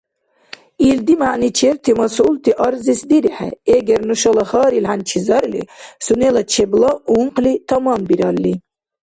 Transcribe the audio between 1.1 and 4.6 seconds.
мягӀничерти масъулти арзес дирехӀе, эгер нушала